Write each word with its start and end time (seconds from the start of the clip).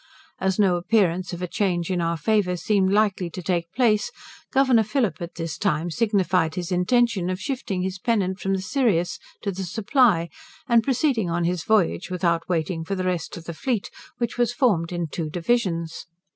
As 0.39 0.57
no 0.57 0.77
appearance 0.77 1.31
of 1.31 1.43
a 1.43 1.47
change 1.47 1.91
in 1.91 2.01
our 2.01 2.17
favour 2.17 2.57
seemed 2.57 2.91
likely 2.91 3.29
to 3.29 3.43
take 3.43 3.71
place, 3.71 4.09
Governor 4.51 4.81
Phillip 4.81 5.21
at 5.21 5.35
this 5.35 5.59
time 5.59 5.91
signified 5.91 6.55
his 6.55 6.71
intention 6.71 7.29
of 7.29 7.39
shifting 7.39 7.83
his 7.83 7.99
pennant 7.99 8.39
from 8.39 8.53
the 8.55 8.63
Sirius 8.63 9.19
to 9.43 9.51
the 9.51 9.63
'Supply', 9.63 10.29
and 10.67 10.81
proceeding 10.83 11.29
on 11.29 11.43
his 11.43 11.63
voyage 11.63 12.09
without 12.09 12.49
waiting 12.49 12.83
for 12.83 12.95
the 12.95 13.03
rest 13.05 13.37
of 13.37 13.43
the 13.43 13.53
fleet, 13.53 13.91
which 14.17 14.39
was 14.39 14.51
formed 14.51 14.91
in 14.91 15.05
two 15.05 15.29
divisions. 15.29 16.07